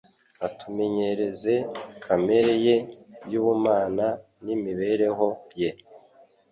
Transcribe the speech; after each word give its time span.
atumenyereze 0.47 1.53
kamere 2.03 2.53
ye 2.65 2.75
y'ubumana 3.31 4.07
n'imibereho 4.45 5.27
ye. 5.61 5.69